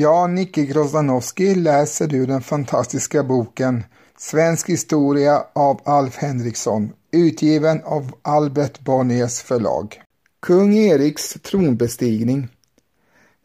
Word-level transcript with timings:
Ja, 0.00 0.26
Nicke 0.26 0.64
Grozdanowski 0.64 1.54
läser 1.54 2.06
du 2.06 2.26
den 2.26 2.42
fantastiska 2.42 3.22
boken 3.22 3.84
Svensk 4.18 4.68
historia 4.68 5.44
av 5.52 5.80
Alf 5.84 6.16
Henriksson, 6.16 6.92
utgiven 7.10 7.80
av 7.84 8.12
Albert 8.22 8.80
Bonniers 8.80 9.40
förlag. 9.40 10.02
Kung 10.42 10.76
Eriks 10.76 11.36
tronbestigning 11.42 12.48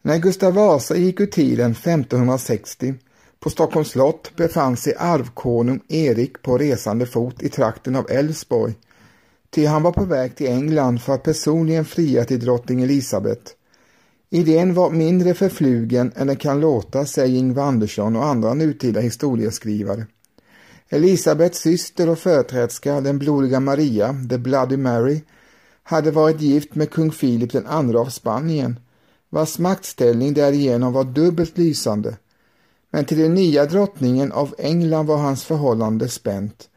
När 0.02 0.18
Gustav 0.18 0.54
Vasa 0.54 0.96
gick 0.96 1.20
ur 1.20 1.26
tiden 1.26 1.70
1560 1.70 2.94
på 3.40 3.50
Stockholms 3.50 3.88
slott 3.88 4.36
befann 4.36 4.76
sig 4.76 4.94
arvkonung 4.98 5.80
Erik 5.88 6.42
på 6.42 6.58
resande 6.58 7.06
fot 7.06 7.42
i 7.42 7.48
trakten 7.48 7.96
av 7.96 8.10
Älvsborg, 8.10 8.74
ty 9.50 9.66
han 9.66 9.82
var 9.82 9.92
på 9.92 10.04
väg 10.04 10.36
till 10.36 10.46
England 10.46 11.02
för 11.02 11.14
att 11.14 11.22
personligen 11.22 11.84
fria 11.84 12.24
till 12.24 12.40
drottning 12.40 12.82
Elisabet. 12.82 13.56
Idén 14.30 14.74
var 14.74 14.90
mindre 14.90 15.34
förflugen 15.34 16.12
än 16.16 16.26
den 16.26 16.36
kan 16.36 16.60
låta, 16.60 17.06
säger 17.06 17.38
Ingvar 17.38 17.62
Andersson 17.62 18.16
och 18.16 18.24
andra 18.24 18.54
nutida 18.54 19.00
historieskrivare. 19.00 20.06
Elisabets 20.88 21.58
syster 21.58 22.08
och 22.08 22.18
företrädska, 22.18 23.00
den 23.00 23.18
blodiga 23.18 23.60
Maria, 23.60 24.16
the 24.30 24.38
Bloody 24.38 24.76
Mary, 24.76 25.20
hade 25.82 26.10
varit 26.10 26.40
gift 26.40 26.74
med 26.74 26.90
kung 26.90 27.12
Filip 27.12 27.52
den 27.52 27.66
andra 27.66 28.00
av 28.00 28.06
Spanien, 28.06 28.80
vars 29.30 29.58
maktställning 29.58 30.34
därigenom 30.34 30.92
var 30.92 31.04
dubbelt 31.04 31.58
lysande. 31.58 32.16
Men 32.90 33.04
till 33.04 33.18
den 33.18 33.34
nya 33.34 33.64
drottningen 33.64 34.32
av 34.32 34.54
England 34.58 35.06
var 35.06 35.16
hans 35.16 35.44
förhållande 35.44 36.08
spänt 36.08 36.68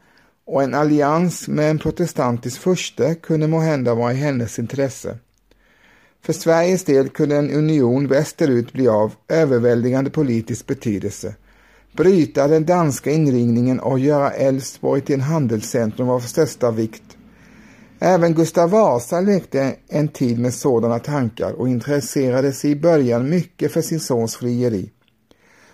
och 0.44 0.62
en 0.62 0.74
allians 0.74 1.48
med 1.48 1.70
en 1.70 1.78
protestantisk 1.78 2.60
furste 2.60 3.14
kunde 3.14 3.46
måhända 3.46 3.94
vara 3.94 4.12
i 4.12 4.16
hennes 4.16 4.58
intresse. 4.58 5.18
För 6.22 6.32
Sveriges 6.32 6.84
del 6.84 7.08
kunde 7.08 7.36
en 7.36 7.50
union 7.50 8.08
västerut 8.08 8.72
bli 8.72 8.88
av 8.88 9.12
överväldigande 9.28 10.10
politisk 10.10 10.66
betydelse, 10.66 11.34
bryta 11.96 12.48
den 12.48 12.66
danska 12.66 13.10
inringningen 13.10 13.80
och 13.80 13.98
göra 13.98 14.30
Älvsborg 14.30 15.00
till 15.00 15.14
en 15.14 15.20
handelscentrum 15.20 16.08
av 16.08 16.20
största 16.20 16.70
vikt. 16.70 17.02
Även 17.98 18.34
Gustav 18.34 18.70
Vasa 18.70 19.20
lekte 19.20 19.76
en 19.88 20.08
tid 20.08 20.38
med 20.38 20.54
sådana 20.54 20.98
tankar 20.98 21.52
och 21.52 21.68
intresserade 21.68 22.52
sig 22.52 22.70
i 22.70 22.76
början 22.76 23.30
mycket 23.30 23.72
för 23.72 23.82
sin 23.82 24.00
sons 24.00 24.36
frieri. 24.36 24.90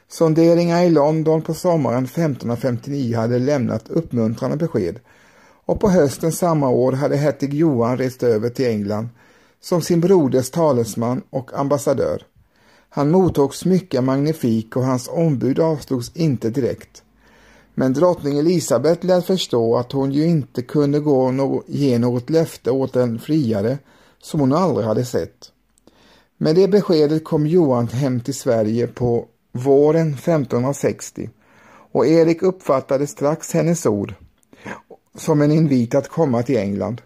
Sonderingar 0.08 0.82
i 0.82 0.90
London 0.90 1.42
på 1.42 1.54
sommaren 1.54 2.04
1559 2.04 3.16
hade 3.16 3.38
lämnat 3.38 3.88
uppmuntrande 3.88 4.56
besked 4.56 4.98
och 5.66 5.80
på 5.80 5.90
hösten 5.90 6.32
samma 6.32 6.68
år 6.68 6.92
hade 6.92 7.16
hertig 7.16 7.54
Johan 7.54 7.98
rest 7.98 8.22
över 8.22 8.48
till 8.48 8.66
England 8.66 9.08
som 9.66 9.82
sin 9.82 10.00
broders 10.00 10.50
talesman 10.50 11.22
och 11.30 11.58
ambassadör. 11.58 12.22
Han 12.88 13.10
mottogs 13.10 13.64
mycket 13.64 14.04
magnifik 14.04 14.76
och 14.76 14.84
hans 14.84 15.08
ombud 15.08 15.60
avslogs 15.60 16.10
inte 16.14 16.50
direkt. 16.50 17.02
Men 17.74 17.92
drottning 17.92 18.38
Elisabet 18.38 19.04
lät 19.04 19.26
förstå 19.26 19.76
att 19.76 19.92
hon 19.92 20.12
ju 20.12 20.24
inte 20.24 20.62
kunde 20.62 21.00
gå 21.00 21.30
no 21.30 21.62
ge 21.66 21.98
något 21.98 22.30
löfte 22.30 22.70
åt 22.70 22.96
en 22.96 23.18
friare 23.18 23.78
som 24.22 24.40
hon 24.40 24.52
aldrig 24.52 24.86
hade 24.86 25.04
sett. 25.04 25.52
Med 26.36 26.54
det 26.54 26.68
beskedet 26.68 27.24
kom 27.24 27.46
Johan 27.46 27.88
hem 27.88 28.20
till 28.20 28.34
Sverige 28.34 28.86
på 28.86 29.26
våren 29.52 30.14
1560 30.14 31.30
och 31.92 32.06
Erik 32.06 32.42
uppfattade 32.42 33.06
strax 33.06 33.52
hennes 33.52 33.86
ord 33.86 34.14
som 35.14 35.42
en 35.42 35.52
invit 35.52 35.94
att 35.94 36.08
komma 36.08 36.42
till 36.42 36.56
England. 36.56 37.02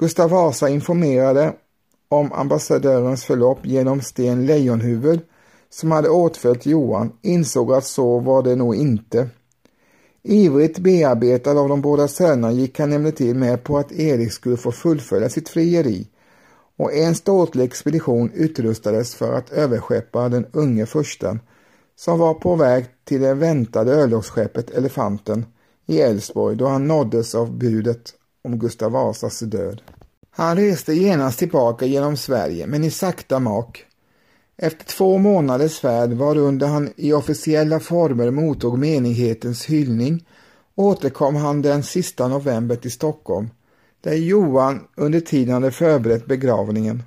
Gustav 0.00 0.30
Vasa 0.30 0.68
informerade 0.68 1.54
om 2.08 2.32
ambassadörens 2.32 3.24
förlopp 3.24 3.66
genom 3.66 4.00
Sten 4.00 4.46
Lejonhuvud 4.46 5.20
som 5.70 5.90
hade 5.90 6.08
åtföljt 6.08 6.66
Johan 6.66 7.12
insåg 7.22 7.72
att 7.72 7.84
så 7.84 8.18
var 8.18 8.42
det 8.42 8.56
nog 8.56 8.76
inte. 8.76 9.28
Ivrigt 10.22 10.78
bearbetad 10.78 11.58
av 11.58 11.68
de 11.68 11.80
båda 11.80 12.08
sönerna 12.08 12.52
gick 12.52 12.78
han 12.78 12.92
emellertid 12.92 13.36
med 13.36 13.64
på 13.64 13.78
att 13.78 13.92
Erik 13.92 14.32
skulle 14.32 14.56
få 14.56 14.72
fullfölja 14.72 15.28
sitt 15.28 15.48
frieri 15.48 16.08
och 16.76 16.92
en 16.92 17.14
ståtlig 17.14 17.64
expedition 17.64 18.30
utrustades 18.34 19.14
för 19.14 19.32
att 19.32 19.50
överskeppa 19.50 20.28
den 20.28 20.46
unge 20.52 20.86
fursten 20.86 21.40
som 21.96 22.18
var 22.18 22.34
på 22.34 22.56
väg 22.56 22.86
till 23.04 23.20
det 23.20 23.34
väntade 23.34 23.92
örlogsskeppet 23.92 24.70
Elefanten 24.70 25.46
i 25.86 26.00
Älvsborg 26.00 26.56
då 26.56 26.66
han 26.66 26.88
nåddes 26.88 27.34
av 27.34 27.52
budet 27.58 28.14
om 28.48 28.58
Gustav 28.58 28.92
Vasas 28.92 29.40
död. 29.40 29.82
Han 30.30 30.56
reste 30.56 30.94
genast 30.94 31.38
tillbaka 31.38 31.86
genom 31.86 32.16
Sverige, 32.16 32.66
men 32.66 32.84
i 32.84 32.90
sakta 32.90 33.38
mak. 33.38 33.84
Efter 34.56 34.84
två 34.84 35.18
månaders 35.18 35.78
färd 35.78 36.12
varunder 36.12 36.66
han 36.66 36.92
i 36.96 37.12
officiella 37.12 37.80
former 37.80 38.30
mottog 38.30 38.78
menighetens 38.78 39.64
hyllning 39.64 40.26
återkom 40.74 41.36
han 41.36 41.62
den 41.62 41.82
sista 41.82 42.28
november 42.28 42.76
till 42.76 42.92
Stockholm, 42.92 43.50
där 44.00 44.14
Johan 44.14 44.80
under 44.96 45.20
tiden 45.20 45.54
hade 45.54 45.70
förberett 45.70 46.26
begravningen. 46.26 47.02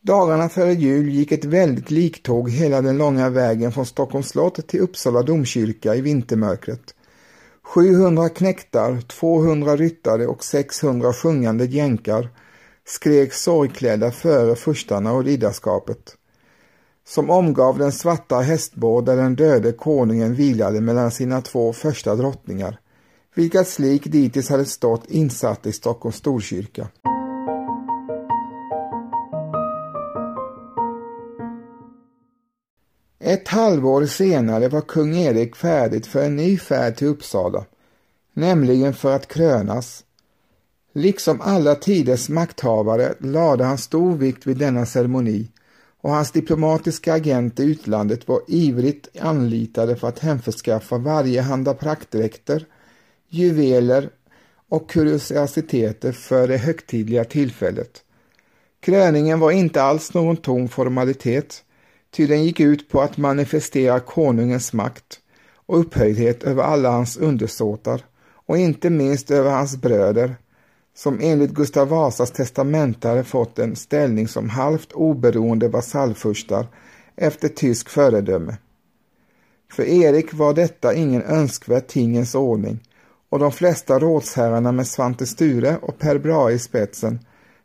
Dagarna 0.00 0.48
före 0.48 0.72
jul 0.72 1.08
gick 1.08 1.32
ett 1.32 1.44
väldigt 1.44 1.90
liktåg 1.90 2.50
hela 2.50 2.82
den 2.82 2.98
långa 2.98 3.30
vägen 3.30 3.72
från 3.72 3.86
Stockholms 3.86 4.28
slott 4.28 4.68
till 4.68 4.80
Uppsala 4.80 5.22
domkyrka 5.22 5.94
i 5.94 6.00
vintermörkret. 6.00 6.94
700 7.68 8.28
knektar, 8.28 9.00
200 9.00 9.76
ryttare 9.76 10.26
och 10.26 10.44
600 10.44 11.12
sjungande 11.12 11.64
jänkar 11.64 12.28
skrek 12.86 13.32
sorgklädda 13.32 14.10
före 14.10 14.56
furstarna 14.56 15.12
och 15.12 15.24
riddarskapet, 15.24 16.16
som 17.08 17.30
omgav 17.30 17.78
den 17.78 17.92
svarta 17.92 18.40
hästbår 18.40 19.02
där 19.02 19.16
den 19.16 19.36
döde 19.36 19.72
konungen 19.72 20.34
vilade 20.34 20.80
mellan 20.80 21.10
sina 21.10 21.40
två 21.40 21.72
första 21.72 22.14
drottningar, 22.14 22.80
vilkas 23.34 23.78
lik 23.78 24.04
dittills 24.04 24.48
hade 24.48 24.64
stått 24.64 25.10
insatt 25.10 25.66
i 25.66 25.72
Stockholms 25.72 26.16
Storkyrka. 26.16 26.88
Ett 33.28 33.48
halvår 33.48 34.06
senare 34.06 34.68
var 34.68 34.80
kung 34.80 35.16
Erik 35.16 35.56
färdigt 35.56 36.06
för 36.06 36.24
en 36.24 36.36
ny 36.36 36.58
färd 36.58 36.96
till 36.96 37.06
Uppsala, 37.06 37.64
nämligen 38.32 38.94
för 38.94 39.16
att 39.16 39.28
krönas 39.28 40.04
Liksom 40.92 41.40
alla 41.40 41.74
tiders 41.74 42.28
makthavare 42.28 43.14
lade 43.18 43.64
han 43.64 43.78
stor 43.78 44.16
vikt 44.16 44.46
vid 44.46 44.56
denna 44.56 44.86
ceremoni 44.86 45.48
och 46.00 46.10
hans 46.10 46.30
diplomatiska 46.30 47.14
agenter 47.14 47.64
i 47.64 47.66
utlandet 47.66 48.28
var 48.28 48.40
ivrigt 48.46 49.18
anlitade 49.20 49.96
för 49.96 50.08
att 50.08 50.18
hemförskaffa 50.18 50.98
varje 50.98 51.40
handa 51.40 51.74
praktdräkter, 51.74 52.66
juveler 53.28 54.10
och 54.68 54.90
kuriositeter 54.90 56.12
för 56.12 56.48
det 56.48 56.56
högtidliga 56.56 57.24
tillfället. 57.24 58.02
Kröningen 58.80 59.40
var 59.40 59.50
inte 59.50 59.82
alls 59.82 60.14
någon 60.14 60.36
tom 60.36 60.68
formalitet, 60.68 61.64
ty 62.10 62.26
den 62.26 62.44
gick 62.44 62.60
ut 62.60 62.88
på 62.88 63.00
att 63.00 63.16
manifestera 63.16 64.00
konungens 64.00 64.72
makt 64.72 65.20
och 65.66 65.80
upphöjdhet 65.80 66.42
över 66.42 66.62
alla 66.62 66.90
hans 66.90 67.16
undersåtar 67.16 68.04
och 68.46 68.58
inte 68.58 68.90
minst 68.90 69.30
över 69.30 69.50
hans 69.50 69.76
bröder, 69.76 70.36
som 70.96 71.18
enligt 71.22 71.50
Gustav 71.50 71.88
Vasas 71.88 72.30
testamentare 72.30 73.24
fått 73.24 73.58
en 73.58 73.76
ställning 73.76 74.28
som 74.28 74.48
halvt 74.48 74.92
oberoende 74.92 75.68
vasallfurstar 75.68 76.66
efter 77.16 77.48
tysk 77.48 77.88
föredöme. 77.88 78.56
För 79.72 79.82
Erik 79.82 80.34
var 80.34 80.54
detta 80.54 80.94
ingen 80.94 81.22
önskvärd 81.22 81.86
tingens 81.86 82.34
ordning 82.34 82.80
och 83.28 83.38
de 83.38 83.52
flesta 83.52 83.98
rådsherrarna 83.98 84.72
med 84.72 84.86
Svante 84.86 85.26
Sture 85.26 85.76
och 85.82 85.98
Per 85.98 86.18
Brahe 86.18 86.52
i 86.52 86.58
spetsen 86.58 87.18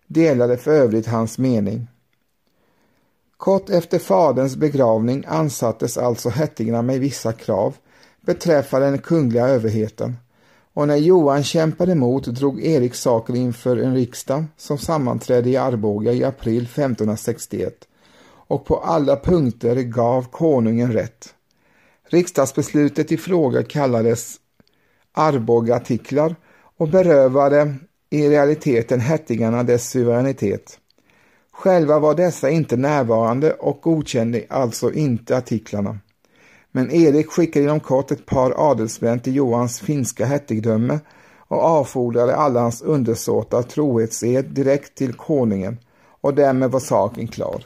delade 0.07 0.57
för 0.57 0.71
övrigt 0.71 1.07
hans 1.07 1.37
mening. 1.37 1.87
Kort 3.43 3.69
efter 3.69 3.99
faderns 3.99 4.55
begravning 4.55 5.23
ansattes 5.27 5.97
alltså 5.97 6.29
hertigarna 6.29 6.81
med 6.81 6.99
vissa 6.99 7.33
krav 7.33 7.75
beträffande 8.21 8.87
den 8.87 8.97
kungliga 8.97 9.47
överheten 9.47 10.17
och 10.73 10.87
när 10.87 10.95
Johan 10.95 11.43
kämpade 11.43 11.91
emot 11.91 12.25
drog 12.25 12.61
Erik 12.65 12.95
saken 12.95 13.35
inför 13.35 13.77
en 13.77 13.95
riksdag 13.95 14.45
som 14.57 14.77
sammanträdde 14.77 15.49
i 15.49 15.57
Arboga 15.57 16.11
i 16.11 16.23
april 16.23 16.63
1561 16.63 17.73
och 18.25 18.65
på 18.65 18.77
alla 18.77 19.15
punkter 19.15 19.75
gav 19.75 20.25
konungen 20.31 20.93
rätt. 20.93 21.33
Riksdagsbeslutet 22.09 23.11
i 23.11 23.17
fråga 23.17 23.63
kallades 23.63 24.35
Arbogaartiklar 25.11 26.35
och 26.77 26.89
berövade 26.89 27.75
i 28.09 28.29
realiteten 28.29 28.99
hertigarna 28.99 29.63
dess 29.63 29.89
suveränitet. 29.89 30.79
Själva 31.55 31.99
var 31.99 32.15
dessa 32.15 32.49
inte 32.49 32.77
närvarande 32.77 33.53
och 33.53 33.81
godkände 33.81 34.43
alltså 34.49 34.91
inte 34.91 35.37
artiklarna. 35.37 35.99
Men 36.71 36.91
Erik 36.91 37.27
skickade 37.31 37.65
inom 37.65 37.79
kort 37.79 38.11
ett 38.11 38.25
par 38.25 38.71
adelsmän 38.71 39.19
till 39.19 39.35
Johans 39.35 39.79
finska 39.79 40.25
hertigdöme 40.25 40.99
och 41.47 41.63
avfordrade 41.63 42.35
alla 42.35 42.61
hans 42.61 42.81
undersåtar 42.81 43.61
trohetsed 43.61 44.45
direkt 44.45 44.95
till 44.95 45.13
konungen 45.13 45.77
och 46.21 46.33
därmed 46.33 46.71
var 46.71 46.79
saken 46.79 47.27
klar. 47.27 47.65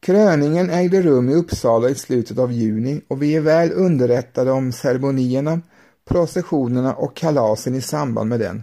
Kröningen 0.00 0.70
ägde 0.70 1.02
rum 1.02 1.28
i 1.28 1.34
Uppsala 1.34 1.88
i 1.88 1.94
slutet 1.94 2.38
av 2.38 2.52
juni 2.52 3.00
och 3.08 3.22
vi 3.22 3.36
är 3.36 3.40
väl 3.40 3.72
underrättade 3.72 4.52
om 4.52 4.72
ceremonierna 4.72 5.60
processionerna 6.08 6.94
och 6.94 7.16
kalasen 7.16 7.74
i 7.74 7.80
samband 7.80 8.28
med 8.28 8.40
den. 8.40 8.62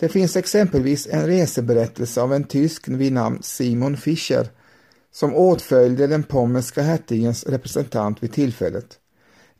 Det 0.00 0.08
finns 0.08 0.36
exempelvis 0.36 1.08
en 1.10 1.26
reseberättelse 1.26 2.22
av 2.22 2.32
en 2.32 2.44
tysk 2.44 2.88
vid 2.88 3.12
namn 3.12 3.38
Simon 3.42 3.96
Fischer 3.96 4.48
som 5.12 5.34
åtföljde 5.34 6.06
den 6.06 6.22
pommerska 6.22 6.82
hertigens 6.82 7.44
representant 7.44 8.22
vid 8.22 8.32
tillfället. 8.32 8.98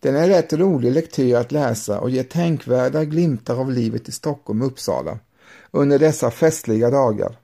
Den 0.00 0.16
är 0.16 0.28
rätt 0.28 0.52
rolig 0.52 0.92
lektyr 0.92 1.34
att 1.34 1.52
läsa 1.52 2.00
och 2.00 2.10
ger 2.10 2.22
tänkvärda 2.22 3.04
glimtar 3.04 3.60
av 3.60 3.70
livet 3.72 4.08
i 4.08 4.12
Stockholm 4.12 4.62
och 4.62 4.66
Uppsala 4.66 5.18
under 5.70 5.98
dessa 5.98 6.30
festliga 6.30 6.90
dagar. 6.90 7.36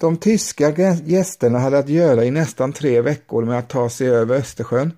De 0.00 0.16
tyska 0.16 0.70
gästerna 1.04 1.58
hade 1.58 1.78
att 1.78 1.88
göra 1.88 2.24
i 2.24 2.30
nästan 2.30 2.72
tre 2.72 3.00
veckor 3.00 3.44
med 3.44 3.58
att 3.58 3.68
ta 3.68 3.88
sig 3.90 4.08
över 4.08 4.36
Östersjön 4.36 4.92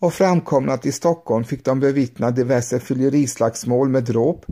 och 0.00 0.14
framkomna 0.14 0.76
till 0.76 0.92
Stockholm 0.92 1.44
fick 1.44 1.64
de 1.64 1.80
bevittna 1.80 2.30
diverse 2.30 2.80
fyllerislagsmål 2.80 3.88
med 3.88 4.04
dråp 4.04 4.46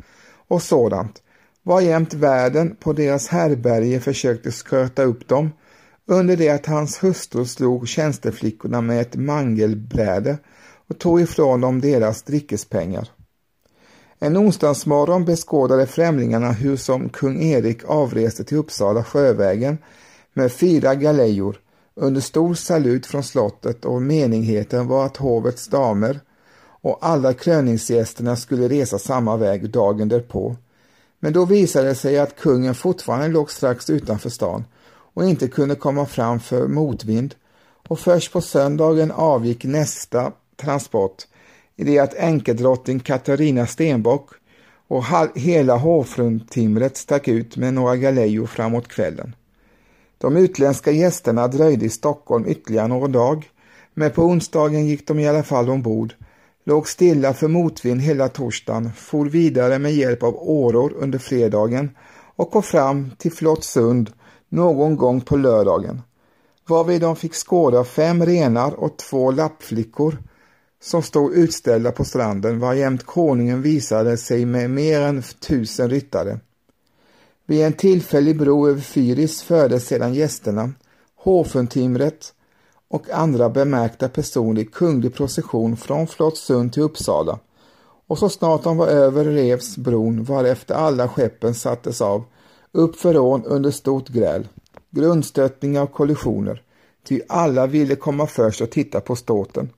och 0.48 0.62
sådant, 0.62 1.22
varjämt 1.62 2.14
värden 2.14 2.76
på 2.80 2.92
deras 2.92 3.28
härberge 3.28 4.00
försökte 4.00 4.50
sköta 4.50 5.02
upp 5.02 5.28
dem 5.28 5.52
under 6.06 6.36
det 6.36 6.48
att 6.48 6.66
hans 6.66 7.04
hustru 7.04 7.44
slog 7.44 7.88
tjänsteflickorna 7.88 8.80
med 8.80 9.00
ett 9.00 9.16
mangelbräde 9.16 10.38
och 10.88 10.98
tog 10.98 11.20
ifrån 11.20 11.60
dem 11.60 11.80
deras 11.80 12.22
drickespengar. 12.22 13.08
En 14.18 14.36
onsdagsmorgon 14.36 15.24
beskådade 15.24 15.86
främlingarna 15.86 16.52
hur 16.52 16.76
som 16.76 17.08
kung 17.08 17.42
Erik 17.42 17.84
avreste 17.84 18.44
till 18.44 18.56
Uppsala 18.56 19.04
sjövägen 19.04 19.78
med 20.32 20.52
fyra 20.52 20.94
galejor 20.94 21.56
under 22.00 22.20
stor 22.20 22.54
salut 22.54 23.06
från 23.06 23.22
slottet 23.22 23.84
och 23.84 24.02
menigheten 24.02 24.88
var 24.88 25.06
att 25.06 25.16
hovets 25.16 25.66
damer 25.66 26.20
och 26.80 26.98
alla 27.00 27.34
kröningsgästerna 27.34 28.36
skulle 28.36 28.68
resa 28.68 28.98
samma 28.98 29.36
väg 29.36 29.70
dagen 29.70 30.08
därpå. 30.08 30.56
Men 31.20 31.32
då 31.32 31.44
visade 31.44 31.88
det 31.88 31.94
sig 31.94 32.18
att 32.18 32.36
kungen 32.36 32.74
fortfarande 32.74 33.28
låg 33.28 33.50
strax 33.50 33.90
utanför 33.90 34.30
stan 34.30 34.64
och 35.14 35.24
inte 35.24 35.48
kunde 35.48 35.74
komma 35.74 36.06
fram 36.06 36.40
för 36.40 36.68
motvind 36.68 37.34
och 37.88 37.98
först 37.98 38.32
på 38.32 38.40
söndagen 38.40 39.10
avgick 39.10 39.64
nästa 39.64 40.32
transport 40.56 41.26
i 41.76 41.84
det 41.84 41.98
att 41.98 42.14
änkedrottning 42.14 43.00
Katarina 43.00 43.66
Stenbock 43.66 44.30
och 44.88 45.04
hela 45.34 45.76
hovfruntimret 45.76 46.96
stack 46.96 47.28
ut 47.28 47.56
med 47.56 47.74
några 47.74 47.96
galejor 47.96 48.46
framåt 48.46 48.88
kvällen. 48.88 49.34
De 50.18 50.36
utländska 50.36 50.90
gästerna 50.90 51.48
dröjde 51.48 51.84
i 51.84 51.88
Stockholm 51.88 52.46
ytterligare 52.46 52.88
någon 52.88 53.12
dag, 53.12 53.50
men 53.94 54.10
på 54.10 54.22
onsdagen 54.22 54.86
gick 54.86 55.06
de 55.06 55.18
i 55.18 55.28
alla 55.28 55.42
fall 55.42 55.70
ombord, 55.70 56.14
låg 56.64 56.88
stilla 56.88 57.34
för 57.34 57.48
motvind 57.48 58.00
hela 58.00 58.28
torsdagen, 58.28 58.90
for 58.96 59.26
vidare 59.26 59.78
med 59.78 59.94
hjälp 59.94 60.22
av 60.22 60.36
åror 60.38 60.92
under 60.96 61.18
fredagen 61.18 61.90
och 62.36 62.50
kom 62.50 62.62
fram 62.62 63.10
till 63.18 63.32
Flottsund 63.32 64.10
någon 64.48 64.96
gång 64.96 65.20
på 65.20 65.36
lördagen, 65.36 66.02
varvid 66.68 67.00
de 67.00 67.16
fick 67.16 67.34
skåda 67.34 67.84
fem 67.84 68.26
renar 68.26 68.74
och 68.74 68.96
två 68.96 69.30
lappflickor 69.30 70.18
som 70.80 71.02
stod 71.02 71.32
utställda 71.32 71.92
på 71.92 72.04
stranden 72.04 72.58
varjämt 72.58 73.06
konungen 73.06 73.62
visade 73.62 74.16
sig 74.16 74.46
med 74.46 74.70
mer 74.70 75.00
än 75.00 75.22
tusen 75.22 75.90
ryttare. 75.90 76.38
Vid 77.48 77.62
en 77.64 77.72
tillfällig 77.72 78.38
bro 78.38 78.68
över 78.68 78.80
Fyris 78.80 79.42
fördes 79.42 79.86
sedan 79.86 80.14
gästerna, 80.14 80.72
Håfuntimret 81.16 82.34
och 82.88 83.10
andra 83.10 83.48
bemärkta 83.48 84.08
personer 84.08 84.60
i 84.60 84.64
kunglig 84.64 85.14
procession 85.14 85.76
från 85.76 86.06
Flottsund 86.06 86.72
till 86.72 86.82
Uppsala 86.82 87.38
och 88.06 88.18
så 88.18 88.28
snart 88.28 88.62
de 88.62 88.76
var 88.76 88.86
över 88.86 89.24
revs 89.24 89.76
bron 89.76 90.24
varefter 90.24 90.74
alla 90.74 91.08
skeppen 91.08 91.54
sattes 91.54 92.00
av 92.00 92.24
upp 92.72 92.96
för 92.96 93.18
ån 93.18 93.44
under 93.44 93.70
stort 93.70 94.08
gräl, 94.08 94.48
grundstötningar 94.90 95.82
och 95.82 95.92
kollisioner, 95.92 96.62
ty 97.08 97.20
alla 97.28 97.66
ville 97.66 97.96
komma 97.96 98.26
först 98.26 98.60
och 98.60 98.70
titta 98.70 99.00
på 99.00 99.16
ståten. 99.16 99.70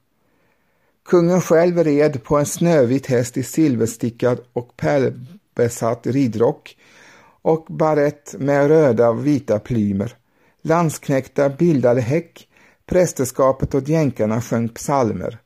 Kungen 1.04 1.40
själv 1.40 1.84
red 1.84 2.24
på 2.24 2.36
en 2.36 2.46
snövit 2.46 3.06
häst 3.06 3.36
i 3.36 3.42
silverstickad 3.42 4.40
och 4.52 4.76
pärlbesatt 4.76 6.06
ridrock 6.06 6.76
och 7.42 7.66
barett 7.68 8.34
med 8.38 8.68
röda 8.68 9.08
och 9.08 9.26
vita 9.26 9.58
plymer. 9.58 10.14
Landsknäktar 10.62 11.56
bildade 11.58 12.00
häck, 12.00 12.48
prästerskapet 12.86 13.74
och 13.74 13.88
jänkarna 13.88 14.40
sjöng 14.40 14.68
psalmer 14.68 15.38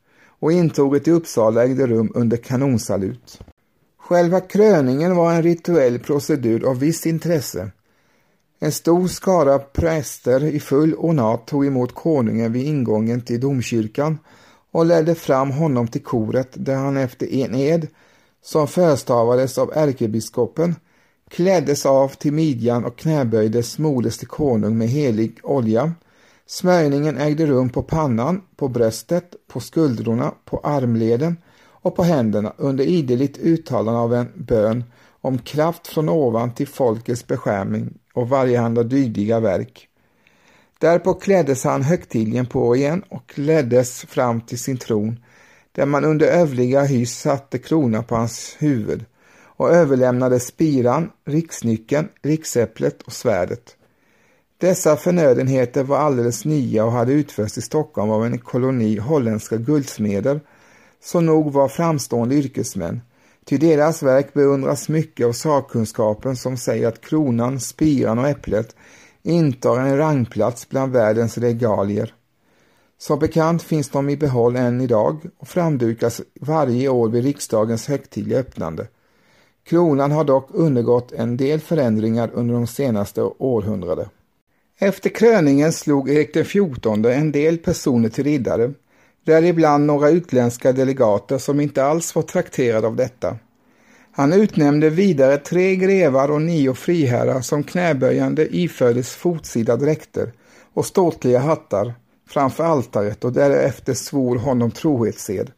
och 0.44 0.52
intåget 0.52 1.08
i 1.08 1.10
Uppsala 1.10 1.64
ägde 1.64 1.86
rum 1.86 2.12
under 2.14 2.36
kanonsalut. 2.36 3.40
Själva 3.98 4.40
kröningen 4.40 5.16
var 5.16 5.32
en 5.32 5.42
rituell 5.42 5.98
procedur 5.98 6.64
av 6.68 6.78
visst 6.78 7.06
intresse. 7.06 7.70
En 8.58 8.72
stor 8.72 9.08
skara 9.08 9.58
präster 9.58 10.44
i 10.44 10.60
full 10.60 10.94
ornat 10.94 11.46
tog 11.46 11.66
emot 11.66 11.94
konungen 11.94 12.52
vid 12.52 12.66
ingången 12.66 13.20
till 13.20 13.40
domkyrkan 13.40 14.18
och 14.70 14.86
ledde 14.86 15.14
fram 15.14 15.50
honom 15.50 15.88
till 15.88 16.02
koret 16.02 16.48
där 16.52 16.76
han 16.76 16.96
efter 16.96 17.34
en 17.34 17.54
ed, 17.54 17.86
som 18.42 18.68
förstavades 18.68 19.58
av 19.58 19.72
ärkebiskopen, 19.74 20.74
kläddes 21.34 21.86
av 21.86 22.08
till 22.08 22.32
midjan 22.32 22.84
och 22.84 22.98
knäböjdes 22.98 23.72
smordes 23.72 24.18
till 24.18 24.28
konung 24.28 24.78
med 24.78 24.88
helig 24.88 25.38
olja. 25.42 25.92
Smörjningen 26.46 27.18
ägde 27.18 27.46
rum 27.46 27.70
på 27.70 27.82
pannan, 27.82 28.42
på 28.56 28.68
bröstet, 28.68 29.34
på 29.48 29.60
skuldrorna, 29.60 30.34
på 30.44 30.58
armleden 30.58 31.36
och 31.66 31.96
på 31.96 32.02
händerna 32.02 32.52
under 32.56 32.84
ideligt 32.84 33.38
uttalande 33.38 34.00
av 34.00 34.14
en 34.14 34.32
bön 34.34 34.84
om 35.20 35.38
kraft 35.38 35.86
från 35.86 36.08
ovan 36.08 36.54
till 36.54 36.68
folkets 36.68 37.26
beskärmning 37.26 37.94
och 38.12 38.28
varjehanda 38.28 38.82
dydiga 38.82 39.40
verk. 39.40 39.88
Därpå 40.78 41.14
kläddes 41.14 41.64
han 41.64 41.82
högtidligen 41.82 42.46
på 42.46 42.76
igen 42.76 43.02
och 43.08 43.38
leddes 43.38 44.02
fram 44.02 44.40
till 44.40 44.58
sin 44.58 44.76
tron, 44.76 45.24
där 45.72 45.86
man 45.86 46.04
under 46.04 46.26
övliga 46.26 46.82
hyss 46.82 47.18
satte 47.18 47.58
krona 47.58 48.02
på 48.02 48.16
hans 48.16 48.56
huvud 48.58 49.04
och 49.56 49.70
överlämnade 49.70 50.40
spiran, 50.40 51.10
riksnyckeln, 51.24 52.08
riksäpplet 52.22 53.02
och 53.02 53.12
svärdet. 53.12 53.76
Dessa 54.58 54.96
förnödenheter 54.96 55.82
var 55.82 55.98
alldeles 55.98 56.44
nya 56.44 56.84
och 56.84 56.92
hade 56.92 57.12
utförts 57.12 57.58
i 57.58 57.62
Stockholm 57.62 58.10
av 58.10 58.24
en 58.24 58.38
koloni 58.38 58.98
holländska 58.98 59.56
guldsmeder 59.56 60.40
som 61.02 61.26
nog 61.26 61.52
var 61.52 61.68
framstående 61.68 62.34
yrkesmän, 62.34 63.00
ty 63.44 63.58
deras 63.58 64.02
verk 64.02 64.34
beundras 64.34 64.88
mycket 64.88 65.26
av 65.26 65.32
sakkunskapen 65.32 66.36
som 66.36 66.56
säger 66.56 66.88
att 66.88 67.00
kronan, 67.00 67.60
spiran 67.60 68.18
och 68.18 68.28
äpplet 68.28 68.76
intar 69.22 69.80
en 69.80 69.98
rangplats 69.98 70.68
bland 70.68 70.92
världens 70.92 71.38
regalier. 71.38 72.14
Som 72.98 73.18
bekant 73.18 73.62
finns 73.62 73.88
de 73.88 74.08
i 74.08 74.16
behåll 74.16 74.56
än 74.56 74.80
idag 74.80 75.20
och 75.38 75.48
framdukas 75.48 76.20
varje 76.40 76.88
år 76.88 77.08
vid 77.08 77.24
riksdagens 77.24 77.88
högtidliga 77.88 78.38
öppnande. 78.38 78.86
Kronan 79.64 80.12
har 80.12 80.24
dock 80.24 80.48
undergått 80.50 81.12
en 81.12 81.36
del 81.36 81.60
förändringar 81.60 82.30
under 82.34 82.54
de 82.54 82.66
senaste 82.66 83.22
århundraden. 83.22 84.08
Efter 84.78 85.10
kröningen 85.10 85.72
slog 85.72 86.10
Erik 86.10 86.36
XIV 86.36 87.06
en 87.06 87.32
del 87.32 87.58
personer 87.58 88.08
till 88.08 88.24
riddare, 88.24 88.72
däribland 89.24 89.86
några 89.86 90.10
utländska 90.10 90.72
delegater 90.72 91.38
som 91.38 91.60
inte 91.60 91.84
alls 91.84 92.14
var 92.14 92.22
trakterade 92.22 92.86
av 92.86 92.96
detta. 92.96 93.36
Han 94.12 94.32
utnämnde 94.32 94.90
vidare 94.90 95.36
tre 95.36 95.76
grevar 95.76 96.30
och 96.30 96.42
nio 96.42 96.74
friherrar 96.74 97.40
som 97.40 97.62
knäböjande 97.62 98.56
ifördes 98.56 99.10
fotsida 99.10 99.76
dräkter 99.76 100.32
och 100.74 100.86
ståtliga 100.86 101.38
hattar 101.38 101.94
framför 102.28 102.64
altaret 102.64 103.24
och 103.24 103.32
därefter 103.32 103.94
svor 103.94 104.36
honom 104.36 104.70
trohetsed. 104.70 105.50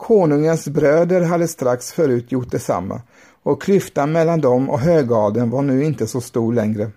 Konungens 0.00 0.68
bröder 0.68 1.20
hade 1.20 1.48
strax 1.48 1.92
förut 1.92 2.32
gjort 2.32 2.50
detsamma 2.50 3.00
och 3.42 3.62
klyftan 3.62 4.12
mellan 4.12 4.40
dem 4.40 4.70
och 4.70 4.80
högadeln 4.80 5.50
var 5.50 5.62
nu 5.62 5.84
inte 5.84 6.06
så 6.06 6.20
stor 6.20 6.52
längre. 6.52 6.90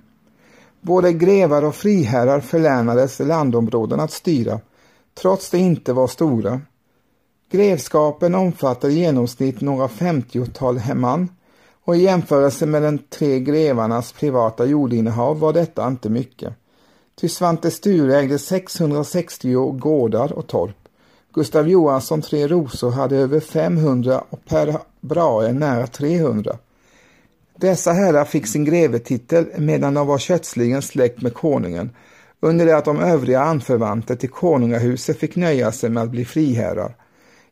Både 0.81 1.13
grevar 1.13 1.63
och 1.63 1.75
friherrar 1.75 2.39
förlänades 2.39 3.19
landområden 3.19 4.00
att 4.00 4.12
styra, 4.12 4.60
trots 5.13 5.50
det 5.50 5.57
inte 5.57 5.93
var 5.93 6.07
stora. 6.07 6.62
Grevskapen 7.51 8.36
omfattar 8.36 8.89
i 8.89 8.93
genomsnitt 8.93 9.62
några 9.62 9.88
femtiotal 9.88 10.81
man 10.95 11.29
och 11.86 11.95
i 11.95 12.00
jämförelse 12.00 12.65
med 12.65 12.83
de 12.83 12.98
tre 12.98 13.39
grevarnas 13.39 14.12
privata 14.12 14.65
jordinnehav 14.65 15.39
var 15.39 15.53
detta 15.53 15.88
inte 15.88 16.10
mycket. 16.10 16.53
Ty 17.22 17.29
Svante 17.29 17.72
Sture 17.72 18.19
ägde 18.19 18.39
660 18.39 19.72
gårdar 19.72 20.33
och 20.33 20.48
torp. 20.48 20.82
Gustav 21.33 21.69
Johansson 21.69 22.21
Tre 22.21 22.47
Rosor 22.47 22.91
hade 22.91 23.17
över 23.17 23.39
500 23.39 24.23
och 24.29 24.45
Per 24.45 24.77
Brahe 25.01 25.53
nära 25.53 25.87
300. 25.87 26.57
Dessa 27.57 27.91
herrar 27.91 28.25
fick 28.25 28.47
sin 28.47 28.65
grevetitel 28.65 29.45
medan 29.57 29.93
de 29.93 30.07
var 30.07 30.17
kötsligen 30.17 30.81
släkt 30.81 31.21
med 31.21 31.33
konungen 31.33 31.89
under 32.39 32.65
det 32.65 32.77
att 32.77 32.85
de 32.85 32.99
övriga 32.99 33.41
anförvanter 33.41 34.15
till 34.15 34.29
konungahuset 34.29 35.19
fick 35.19 35.35
nöja 35.35 35.71
sig 35.71 35.89
med 35.89 36.03
att 36.03 36.09
bli 36.09 36.25
friherrar. 36.25 36.95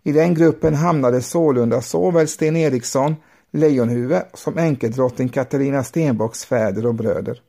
I 0.03 0.11
den 0.11 0.33
gruppen 0.33 0.75
hamnade 0.75 1.21
sålunda 1.21 1.81
såväl 1.81 2.27
Sten 2.27 2.55
Eriksson, 2.55 3.15
Lejonhuvud 3.51 4.21
som 4.33 4.57
enkeldrottning 4.57 5.29
Katarina 5.29 5.83
Stenbocks 5.83 6.45
fäder 6.45 6.85
och 6.85 6.95
bröder. 6.95 7.41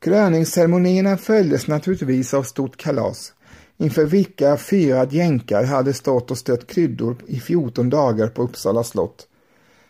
Kröningsceremonierna 0.00 1.16
följdes 1.16 1.66
naturligtvis 1.66 2.34
av 2.34 2.42
stort 2.42 2.76
kalas, 2.76 3.32
inför 3.78 4.04
vilka 4.04 4.56
fyra 4.56 5.06
jänkar 5.10 5.64
hade 5.64 5.92
stått 5.92 6.30
och 6.30 6.38
stött 6.38 6.66
kryddor 6.66 7.16
i 7.26 7.40
14 7.40 7.90
dagar 7.90 8.28
på 8.28 8.42
Uppsala 8.42 8.84
slott. 8.84 9.26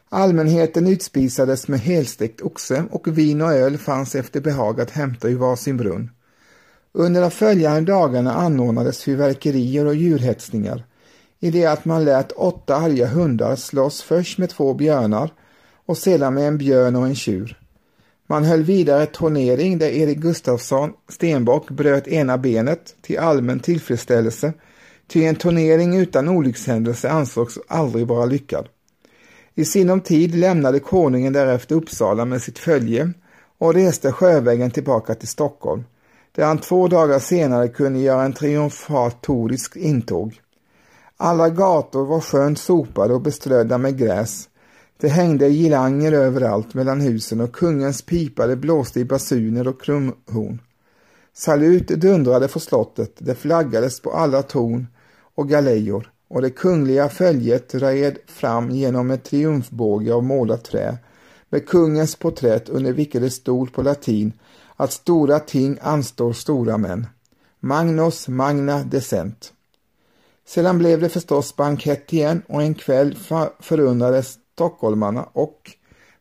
Allmänheten 0.09 0.87
utspisades 0.87 1.69
med 1.69 1.81
helstekt 1.81 2.41
oxe 2.41 2.85
och 2.91 3.19
vin 3.19 3.41
och 3.41 3.53
öl 3.53 3.79
fanns 3.79 4.15
efter 4.15 4.41
behag 4.41 4.81
att 4.81 4.91
hämta 4.91 5.29
i 5.29 5.35
varsin 5.35 5.77
brunn. 5.77 6.11
Under 6.93 7.21
de 7.21 7.31
följande 7.31 7.93
dagarna 7.93 8.35
anordnades 8.35 9.03
fyrverkerier 9.03 9.87
och 9.87 9.95
djurhetsningar 9.95 10.85
i 11.41 11.51
det 11.51 11.67
att 11.67 11.85
man 11.85 12.05
lät 12.05 12.33
åtta 12.33 12.77
arga 12.77 13.07
hundar 13.07 13.57
slåss 13.57 14.03
först 14.03 14.39
med 14.39 14.51
två 14.51 14.75
björnar 14.75 15.31
och 15.87 15.99
sedan 15.99 16.35
med 16.35 16.49
en 16.49 16.59
björn 16.59 16.97
och 16.97 17.07
en 17.07 17.15
tjur. 17.15 17.60
Man 18.31 18.45
höll 18.45 18.63
vidare 18.63 19.07
turnering 19.07 19.79
där 19.79 19.89
Erik 19.89 20.19
Gustafsson 20.19 20.93
Stenbock 21.09 21.71
bröt 21.71 22.09
ena 22.09 22.39
benet 22.39 22.95
till 23.03 23.19
allmän 23.19 23.61
tillfredsställelse, 23.61 24.53
ty 25.07 25.25
en 25.25 25.37
turnering 25.37 25.97
utan 25.97 26.29
olyckshändelse 26.29 27.11
ansågs 27.11 27.59
aldrig 27.69 28.07
vara 28.07 28.25
lyckad. 28.25 28.69
I 29.55 29.65
sinom 29.65 30.01
tid 30.01 30.35
lämnade 30.35 30.81
konungen 30.81 31.33
därefter 31.33 31.75
Uppsala 31.75 32.25
med 32.25 32.43
sitt 32.43 32.59
följe 32.59 33.13
och 33.59 33.75
reste 33.75 34.13
sjövägen 34.13 34.71
tillbaka 34.71 35.15
till 35.15 35.29
Stockholm, 35.29 35.85
där 36.33 36.45
han 36.45 36.59
två 36.59 36.89
dagar 36.89 37.19
senare 37.19 37.69
kunde 37.69 37.99
göra 37.99 38.25
en 38.25 38.33
triumfatorisk 38.33 39.77
intåg. 39.77 40.41
Alla 41.17 41.49
gator 41.49 42.07
var 42.07 42.21
skönt 42.21 42.59
sopade 42.59 43.15
och 43.15 43.23
beströdda 43.23 43.79
med 43.79 43.99
gräs. 43.99 44.50
Det 45.01 45.09
hängde 45.09 45.49
girlanger 45.49 46.13
överallt 46.13 46.75
mellan 46.75 47.01
husen 47.01 47.41
och 47.41 47.53
kungens 47.53 48.03
pipare 48.03 48.57
blåste 48.57 49.01
i 49.01 49.05
basuner 49.05 49.69
och 49.69 49.83
krumhorn. 49.83 50.61
Salut 51.33 51.89
dundrade 51.89 52.49
från 52.49 52.61
slottet, 52.61 53.15
det 53.19 53.35
flaggades 53.35 54.01
på 54.01 54.13
alla 54.13 54.43
torn 54.43 54.87
och 55.35 55.49
galejor 55.49 56.13
och 56.29 56.43
det 56.43 56.51
kungliga 56.51 57.09
följet 57.09 57.75
red 57.75 58.19
fram 58.27 58.71
genom 58.71 59.11
ett 59.11 59.25
triumfbåge 59.25 60.15
av 60.15 60.25
målat 60.25 60.65
trä 60.65 60.99
med 61.49 61.69
kungens 61.69 62.17
porträtt 62.17 62.69
under 62.69 62.93
vilket 62.93 63.23
det 63.23 63.31
stod 63.31 63.73
på 63.73 63.83
latin 63.83 64.33
att 64.77 64.93
stora 64.93 65.39
ting 65.39 65.79
anstår 65.83 66.33
stora 66.33 66.79
män. 66.79 67.07
Magnus 67.61 68.29
magna 68.29 68.83
decent. 68.83 69.53
Sedan 70.47 70.79
blev 70.79 71.01
det 71.01 71.09
förstås 71.09 71.57
bankett 71.57 72.13
igen 72.13 72.43
och 72.49 72.63
en 72.63 72.75
kväll 72.75 73.19
förundrades 73.61 74.39
stockholmarna 74.61 75.29
och 75.33 75.71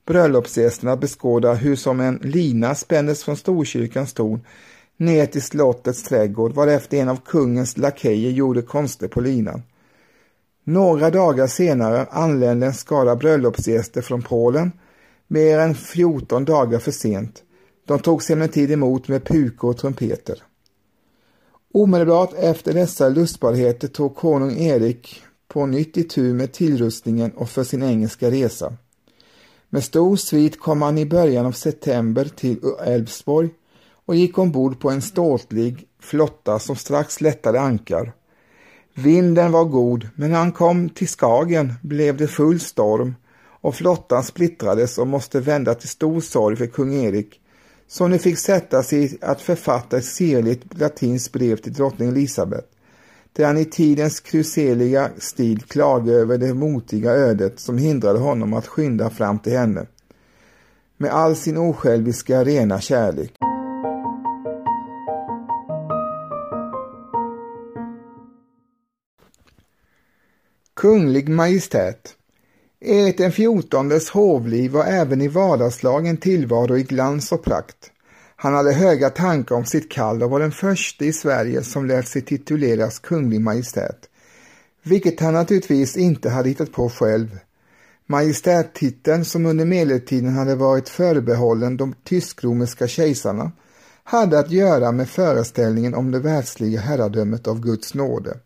bröllopsgästerna 0.06 0.96
beskåda 0.96 1.54
hur 1.54 1.76
som 1.76 2.00
en 2.00 2.16
lina 2.24 2.76
spändes 2.76 3.24
från 3.24 3.38
Storkyrkans 3.38 4.14
torn 4.14 4.46
ner 4.98 5.26
till 5.26 5.42
slottets 5.42 6.04
trädgård 6.04 6.54
varefter 6.54 6.98
en 6.98 7.10
av 7.10 7.22
kungens 7.26 7.78
lakejer 7.78 8.32
gjorde 8.32 8.62
konster 8.62 9.08
på 9.08 9.22
linan. 9.22 9.62
Några 10.64 11.10
dagar 11.10 11.48
senare 11.48 12.06
anlände 12.12 12.66
en 12.66 12.74
skara 12.74 13.16
bröllopsgäster 13.16 14.02
från 14.02 14.22
Polen, 14.22 14.72
mer 15.28 15.60
än 15.60 15.76
14 15.76 16.46
dagar 16.46 16.80
för 16.80 16.92
sent. 16.92 17.44
De 17.88 18.00
togs 18.00 18.30
emellertid 18.30 18.72
emot 18.72 19.08
med 19.08 19.24
pukor 19.24 19.70
och 19.70 19.78
trumpeter. 19.78 20.44
Omedelbart 21.74 22.34
efter 22.34 22.74
dessa 22.74 23.10
lustbarheter 23.10 23.88
tog 23.88 24.16
konung 24.16 24.58
Erik 24.58 25.24
på 25.54 25.66
nytt 25.66 25.98
i 25.98 26.04
tur 26.04 26.34
med 26.34 26.54
tillrustningen 26.54 27.32
och 27.32 27.50
för 27.50 27.64
sin 27.64 27.84
engelska 27.84 28.32
resa. 28.32 28.74
Med 29.70 29.84
stor 29.84 30.16
svit 30.16 30.60
kom 30.60 30.82
han 30.82 30.98
i 30.98 31.06
början 31.06 31.46
av 31.46 31.52
september 31.52 32.26
till 32.36 32.60
Älvsborg 32.86 33.50
och 34.06 34.16
gick 34.16 34.38
ombord 34.38 34.80
på 34.80 34.90
en 34.90 35.02
ståtlig 35.02 35.88
flotta 36.00 36.60
som 36.60 36.76
strax 36.76 37.22
lättade 37.22 37.62
ankar. 37.62 38.14
Vinden 38.94 39.52
var 39.52 39.66
god, 39.66 40.08
men 40.16 40.32
när 40.32 40.38
han 40.38 40.52
kom 40.52 40.90
till 40.90 41.08
Skagen 41.08 41.74
blev 41.82 42.18
det 42.18 42.28
full 42.28 42.60
storm 42.60 43.16
och 43.62 43.76
flottan 43.76 44.24
splittrades 44.24 44.98
och 44.98 45.08
måste 45.08 45.40
vända 45.40 45.74
till 45.74 45.90
stor 45.90 46.22
sorg 46.22 46.56
för 46.56 46.68
kung 46.68 46.94
Erik, 46.94 47.40
som 47.88 48.12
nu 48.12 48.18
fick 48.18 48.38
sätta 48.38 48.84
sig 48.84 49.18
att 49.22 49.42
författa 49.42 49.98
ett 49.98 50.06
sirligt 50.06 50.80
latinskt 50.80 51.34
brev 51.34 51.56
till 51.56 51.74
drottning 51.74 52.10
Elisabet, 52.10 52.72
där 53.40 53.46
han 53.46 53.58
i 53.58 53.66
tidens 53.66 54.20
kruseliga 54.20 55.10
stil 55.18 55.64
klagade 55.64 56.14
över 56.14 56.38
det 56.38 56.54
motiga 56.54 57.12
ödet 57.12 57.60
som 57.60 57.78
hindrade 57.78 58.20
honom 58.20 58.54
att 58.54 58.68
skynda 58.68 59.10
fram 59.10 59.40
till 59.40 59.58
henne, 59.58 59.86
med 60.98 61.12
all 61.12 61.36
sin 61.36 61.58
osjälviska 61.58 62.44
rena 62.44 62.82
kärlek. 62.82 63.34
Kunglig 70.76 71.30
Majestät 71.30 72.16
Erik 72.80 73.18
den 73.18 73.32
fjortondes 73.32 74.10
hovliv 74.10 74.72
var 74.72 74.86
även 74.86 75.22
i 75.22 75.28
vardagslagen 75.28 76.18
tillvaro 76.18 76.78
i 76.78 76.84
glans 76.84 77.32
och 77.32 77.44
prakt. 77.44 77.92
Han 78.42 78.54
hade 78.54 78.74
höga 78.74 79.10
tankar 79.10 79.56
om 79.56 79.66
sitt 79.66 79.92
kall 79.92 80.24
och 80.24 80.30
var 80.30 80.40
den 80.40 80.52
första 80.52 81.06
i 81.06 81.14
Sverige 81.14 81.64
som 81.64 81.86
lät 81.86 82.08
sig 82.08 82.22
tituleras 82.22 83.00
Kunglig 83.00 83.42
Majestät, 83.42 84.10
vilket 84.84 85.20
han 85.20 85.34
naturligtvis 85.34 85.98
inte 85.98 86.30
hade 86.30 86.50
hittat 86.50 86.72
på 86.72 86.90
själv. 86.90 87.40
Majestättiteln 88.06 89.26
som 89.26 89.46
under 89.46 89.66
medeltiden 89.66 90.34
hade 90.34 90.56
varit 90.56 90.90
förbehållen 90.90 91.78
de 91.78 91.96
tysk-romerska 92.04 92.88
kejsarna 92.88 93.52
hade 94.04 94.40
att 94.40 94.52
göra 94.52 94.92
med 94.92 95.10
föreställningen 95.10 95.94
om 95.94 96.12
det 96.12 96.20
världsliga 96.20 96.80
herradömet 96.80 97.48
av 97.48 97.62
Guds 97.62 97.94
nåde 97.94 98.38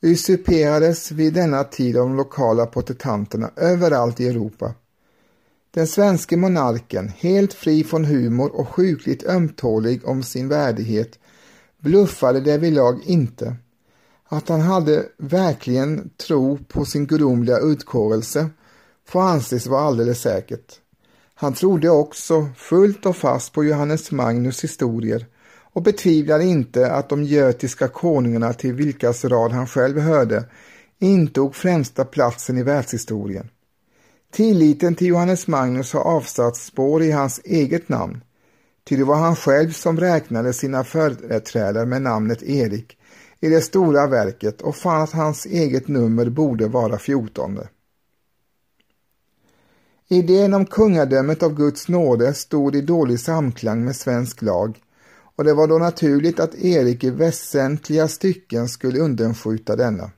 usurperades 0.00 1.10
vid 1.10 1.34
denna 1.34 1.64
tid 1.64 1.96
av 1.96 2.08
de 2.08 2.16
lokala 2.16 2.66
protestanterna 2.66 3.50
överallt 3.56 4.20
i 4.20 4.28
Europa. 4.28 4.74
Den 5.70 5.86
svenske 5.86 6.36
monarken, 6.36 7.08
helt 7.08 7.52
fri 7.52 7.84
från 7.84 8.04
humor 8.04 8.50
och 8.54 8.68
sjukligt 8.68 9.26
ömtålig 9.26 10.08
om 10.08 10.22
sin 10.22 10.48
värdighet, 10.48 11.18
bluffade 11.80 12.40
därvidlag 12.40 13.00
inte. 13.04 13.56
Att 14.28 14.48
han 14.48 14.60
hade 14.60 15.06
verkligen 15.16 16.10
tro 16.16 16.58
på 16.68 16.84
sin 16.84 17.06
gudomliga 17.06 17.58
utkårelse 17.58 18.50
får 19.06 19.22
anses 19.22 19.66
vara 19.66 19.80
alldeles 19.80 20.20
säkert. 20.20 20.74
Han 21.34 21.52
trodde 21.52 21.90
också 21.90 22.48
fullt 22.56 23.06
och 23.06 23.16
fast 23.16 23.52
på 23.52 23.64
Johannes 23.64 24.10
Magnus 24.10 24.64
historier 24.64 25.26
och 25.72 25.82
betvivlade 25.82 26.44
inte 26.44 26.90
att 26.90 27.08
de 27.08 27.24
götiska 27.24 27.88
konungarna 27.88 28.52
till 28.52 28.72
vilkas 28.72 29.24
rad 29.24 29.52
han 29.52 29.66
själv 29.66 29.98
hörde 29.98 30.44
intog 30.98 31.54
främsta 31.54 32.04
platsen 32.04 32.58
i 32.58 32.62
världshistorien. 32.62 33.48
Tilliten 34.32 34.94
till 34.94 35.06
Johannes 35.06 35.46
Magnus 35.46 35.92
har 35.92 36.00
avsatt 36.00 36.56
spår 36.56 37.02
i 37.02 37.10
hans 37.10 37.40
eget 37.44 37.88
namn, 37.88 38.20
ty 38.84 38.96
det 38.96 39.04
var 39.04 39.16
han 39.16 39.36
själv 39.36 39.70
som 39.70 40.00
räknade 40.00 40.52
sina 40.52 40.84
företrädare 40.84 41.86
med 41.86 42.02
namnet 42.02 42.42
Erik 42.42 42.98
i 43.40 43.48
det 43.48 43.60
stora 43.60 44.06
verket 44.06 44.62
och 44.62 44.76
fann 44.76 45.02
att 45.02 45.12
hans 45.12 45.46
eget 45.46 45.88
nummer 45.88 46.28
borde 46.28 46.68
vara 46.68 46.98
fjortonde. 46.98 47.68
Idén 50.08 50.54
om 50.54 50.66
kungadömet 50.66 51.42
av 51.42 51.54
Guds 51.54 51.88
nåde 51.88 52.34
stod 52.34 52.76
i 52.76 52.80
dålig 52.80 53.20
samklang 53.20 53.84
med 53.84 53.96
svensk 53.96 54.42
lag 54.42 54.80
och 55.36 55.44
det 55.44 55.54
var 55.54 55.66
då 55.66 55.78
naturligt 55.78 56.40
att 56.40 56.54
Erik 56.54 57.04
i 57.04 57.10
väsentliga 57.10 58.08
stycken 58.08 58.68
skulle 58.68 58.98
undanskjuta 58.98 59.76
denna. 59.76 60.10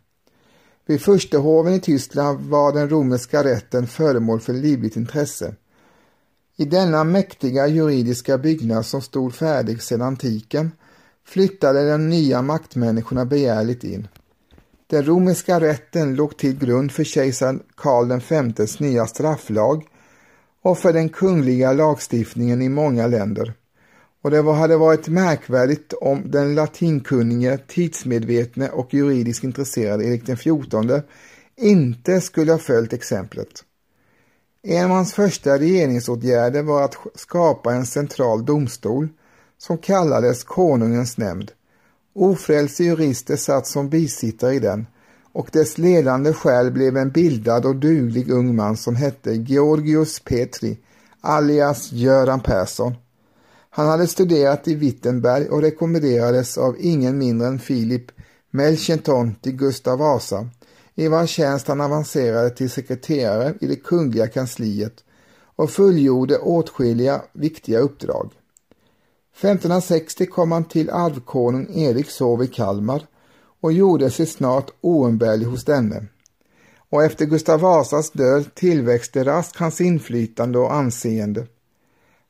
Vid 0.90 1.00
furstehoven 1.00 1.75
i 1.75 1.80
Tyskland 1.80 2.40
var 2.40 2.73
den 2.73 2.88
romerska 2.88 3.44
rätten 3.44 3.87
föremål 3.87 4.40
för 4.40 4.52
livligt 4.52 4.97
intresse. 4.97 5.54
I 6.56 6.64
denna 6.64 7.04
mäktiga 7.04 7.66
juridiska 7.66 8.38
byggnad 8.38 8.87
som 8.87 9.02
stod 9.02 9.35
färdig 9.35 9.82
sedan 9.82 10.02
antiken 10.02 10.73
flyttade 11.26 11.90
de 11.90 12.09
nya 12.09 12.42
maktmänniskorna 12.42 13.25
begärligt 13.25 13.85
in. 13.85 14.09
Den 14.87 15.04
romerska 15.04 15.61
rätten 15.61 16.14
låg 16.14 16.37
till 16.37 16.59
grund 16.59 16.92
för 16.92 17.04
kejsar 17.04 17.59
Karl 17.75 18.52
Vs 18.52 18.80
nya 18.80 19.06
strafflag 19.06 19.87
och 20.62 20.78
för 20.78 20.92
den 20.92 21.09
kungliga 21.09 21.73
lagstiftningen 21.73 22.62
i 22.62 22.68
många 22.68 23.06
länder 23.06 23.54
och 24.23 24.31
det 24.31 24.53
hade 24.53 24.77
varit 24.77 25.09
märkvärdigt 25.09 25.93
om 25.93 26.31
den 26.31 26.55
latinkunnige, 26.55 27.59
tidsmedvetne 27.59 28.69
och 28.69 28.95
juridiskt 28.95 29.45
intresserade 29.45 30.05
Erik 30.05 30.25
XIV 30.25 31.00
inte 31.57 32.21
skulle 32.21 32.53
ha 32.53 32.59
följt 32.59 32.93
exemplet. 32.93 33.65
En 34.62 34.85
av 34.85 34.91
hans 34.91 35.15
första 35.15 35.59
regeringsåtgärder 35.59 36.62
var 36.62 36.83
att 36.83 36.97
skapa 37.15 37.75
en 37.75 37.87
central 37.87 38.45
domstol 38.45 39.09
som 39.59 39.79
kallades 39.79 40.45
Konungens 40.45 41.19
nämnd. 41.19 41.53
Ofrälse 42.15 42.85
jurister 42.85 43.37
satt 43.37 43.67
som 43.67 43.89
bisittare 43.89 44.55
i 44.55 44.59
den 44.59 44.87
och 45.33 45.49
dess 45.53 45.79
ledande 45.79 46.33
själ 46.33 46.71
blev 46.71 46.97
en 46.97 47.11
bildad 47.11 47.67
och 47.67 47.77
duglig 47.77 48.31
ung 48.31 48.57
man 48.57 48.77
som 48.77 48.97
hette 48.97 49.33
Georgius 49.33 50.21
Petri, 50.21 50.79
alias 51.21 51.93
Göran 51.93 52.41
Persson. 52.41 52.95
Han 53.71 53.89
hade 53.89 54.07
studerat 54.07 54.69
i 54.69 54.75
Wittenberg 54.75 55.49
och 55.49 55.62
rekommenderades 55.62 56.59
av 56.59 56.77
ingen 56.79 57.19
mindre 57.19 57.49
än 57.49 57.59
Filip 57.59 58.12
Melchenton 58.50 59.35
till 59.35 59.53
Gustav 59.53 59.99
Vasa, 59.99 60.49
i 60.95 61.09
vars 61.09 61.31
tjänst 61.31 61.69
han 61.69 61.81
avancerade 61.81 62.50
till 62.50 62.71
sekreterare 62.71 63.55
i 63.61 63.67
det 63.67 63.77
kungliga 63.77 64.29
kansliet 64.29 65.05
och 65.57 65.71
fullgjorde 65.71 66.39
åtskilliga 66.39 67.23
viktiga 67.33 67.79
uppdrag. 67.79 68.31
1560 69.35 70.27
kom 70.27 70.53
han 70.53 70.65
till 70.65 70.91
arvkonung 70.91 71.69
Erik 71.75 72.11
Sov 72.11 72.43
i 72.43 72.47
Kalmar 72.47 73.07
och 73.61 73.73
gjorde 73.73 74.11
sig 74.11 74.27
snart 74.27 74.71
oumbärlig 74.81 75.47
hos 75.47 75.65
denne. 75.65 76.05
Och 76.91 77.05
efter 77.05 77.27
Gustav 77.27 77.61
Vasas 77.61 78.11
död 78.11 78.55
tillväxte 78.55 79.25
raskt 79.25 79.57
hans 79.57 79.81
inflytande 79.81 80.59
och 80.59 80.75
anseende. 80.75 81.47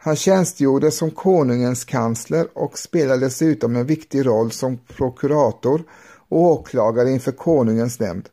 Han 0.03 0.17
tjänstgjorde 0.17 0.91
som 0.91 1.11
konungens 1.11 1.85
kansler 1.85 2.47
och 2.55 2.79
spelade 2.79 3.27
dessutom 3.27 3.77
en 3.77 3.87
viktig 3.87 4.27
roll 4.27 4.51
som 4.51 4.79
prokurator 4.79 5.83
och 6.29 6.41
åklagare 6.41 7.11
inför 7.11 7.33
konungens 7.33 8.01
nämnd. 8.01 8.29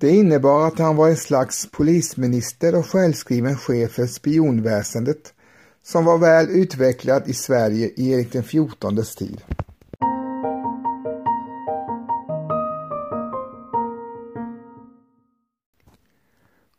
Det 0.00 0.10
innebar 0.10 0.66
att 0.66 0.78
han 0.78 0.96
var 0.96 1.08
en 1.08 1.16
slags 1.16 1.70
polisminister 1.70 2.74
och 2.74 2.86
självskriven 2.86 3.56
chef 3.56 3.90
för 3.90 4.06
spionväsendet 4.06 5.34
som 5.82 6.04
var 6.04 6.18
väl 6.18 6.48
utvecklad 6.50 7.22
i 7.28 7.34
Sverige 7.34 7.90
i 7.96 8.10
Erik 8.10 8.32
XIVs 8.32 9.14
tid. 9.14 9.42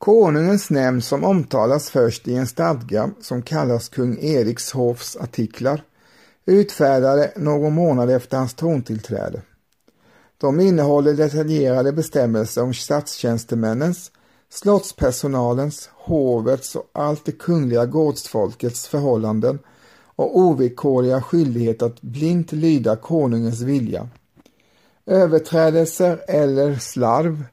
Konungens 0.06 0.70
nämnd 0.70 1.04
som 1.04 1.24
omtalas 1.24 1.90
först 1.90 2.28
i 2.28 2.36
en 2.36 2.48
stadga 2.48 3.10
som 3.22 3.42
kallas 3.42 3.90
kung 3.90 4.18
Eriks 4.20 4.72
hovs 4.72 5.18
artiklar 5.18 5.84
utfärdade 6.46 7.32
någon 7.36 7.74
månad 7.74 8.10
efter 8.10 8.38
hans 8.38 8.54
trontillträde. 8.54 9.42
De 10.38 10.60
innehåller 10.60 11.14
detaljerade 11.14 11.92
bestämmelser 11.92 12.64
om 12.64 12.74
statstjänstemännens, 12.74 14.12
slottspersonalens, 14.50 15.90
hovets 15.94 16.76
och 16.76 16.90
allt 16.94 17.26
det 17.26 17.32
kungliga 17.32 17.86
gårdsfolkets 17.86 18.88
förhållanden 18.88 19.60
och 20.16 20.40
ovillkorliga 20.40 21.22
skyldighet 21.22 21.82
att 21.82 22.02
blint 22.02 22.52
lyda 22.52 22.96
konungens 22.96 23.62
vilja. 23.62 24.10
Överträdelser 25.06 26.22
eller 26.28 26.76
slarv 26.76 27.44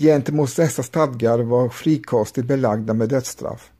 gentemot 0.00 0.56
dessa 0.56 0.82
stadgar 0.82 1.38
var 1.38 1.68
frikostigt 1.68 2.46
belagda 2.46 2.94
med 2.94 3.08
dödsstraff. 3.08 3.70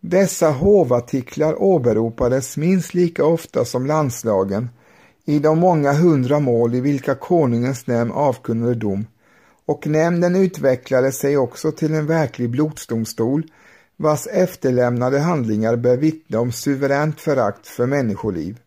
Dessa 0.00 0.50
hovartiklar 0.50 1.62
åberopades 1.62 2.56
minst 2.56 2.94
lika 2.94 3.24
ofta 3.24 3.64
som 3.64 3.86
landslagen 3.86 4.68
i 5.24 5.38
de 5.38 5.58
många 5.58 5.92
hundra 5.92 6.40
mål 6.40 6.74
i 6.74 6.80
vilka 6.80 7.14
konungens 7.14 7.86
nämnd 7.86 8.12
avkunnade 8.12 8.74
dom 8.74 9.06
och 9.66 9.86
nämnden 9.86 10.36
utvecklade 10.36 11.12
sig 11.12 11.36
också 11.36 11.72
till 11.72 11.94
en 11.94 12.06
verklig 12.06 12.50
blodsdomstol 12.50 13.42
vars 13.96 14.26
efterlämnade 14.26 15.18
handlingar 15.18 15.76
bör 15.76 15.96
vittna 15.96 16.40
om 16.40 16.52
suveränt 16.52 17.20
förakt 17.20 17.66
för 17.66 17.86
människoliv. 17.86 18.58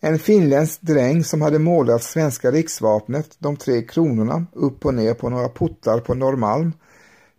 En 0.00 0.18
finländsk 0.18 0.80
dräng 0.80 1.24
som 1.24 1.42
hade 1.42 1.58
målat 1.58 2.02
svenska 2.02 2.50
riksvapnet, 2.50 3.36
de 3.38 3.56
tre 3.56 3.82
kronorna, 3.82 4.46
upp 4.52 4.86
och 4.86 4.94
ner 4.94 5.14
på 5.14 5.28
några 5.28 5.48
portar 5.48 6.00
på 6.00 6.14
Norrmalm, 6.14 6.72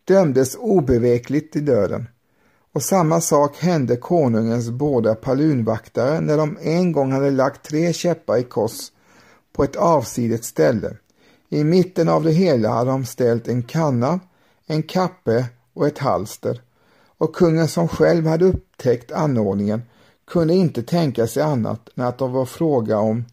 dömdes 0.06 0.56
obevekligt 0.56 1.52
till 1.52 1.66
döden. 1.66 2.08
Och 2.74 2.84
samma 2.84 3.22
sak 3.22 3.58
hände 3.58 3.96
konungens 3.96 4.70
båda 4.70 5.16
palunvaktare 5.16 6.22
när 6.22 6.38
de 6.38 6.58
en 6.62 6.92
gång 6.92 7.12
hade 7.12 7.32
lagt 7.32 7.66
tre 7.66 7.94
käppar 7.94 8.38
i 8.38 8.44
kors 8.44 8.92
på 9.54 9.64
ett 9.64 9.76
avsidigt 9.76 10.46
ställe. 10.46 10.98
I 11.50 11.64
mitten 11.64 12.10
av 12.10 12.24
det 12.24 12.32
hela 12.32 12.70
hade 12.70 12.92
de 12.92 13.06
ställt 13.06 13.48
en 13.48 13.64
kanna, 13.64 14.20
en 14.68 14.84
kappe 14.84 15.46
och 15.74 15.88
ett 15.88 15.98
halster. 15.98 16.62
Och 17.18 17.36
kungen 17.36 17.68
som 17.68 17.88
själv 17.88 18.28
hade 18.28 18.46
upptäckt 18.46 19.12
anordningen 19.12 19.82
kunde 20.30 20.54
inte 20.54 20.84
tänka 20.84 21.28
sig 21.28 21.44
annat 21.44 21.90
än 21.96 22.04
att 22.04 22.18
det 22.18 22.28
var 22.28 22.46
fråga 22.46 22.98
om 22.98 23.26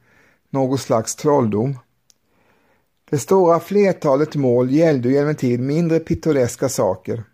något 0.51 0.81
slags 0.81 1.17
trolldom. 1.17 1.79
Det 3.11 3.19
stora 3.19 3.61
flertalet 3.61 4.37
mål 4.37 4.71
gällde 4.71 5.09
ju 5.09 5.17
emellertid 5.17 5.61
mindre 5.61 5.99
pittoreska 5.99 6.69
saker. 6.69 7.25